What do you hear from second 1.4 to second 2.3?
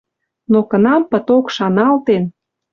шаналтен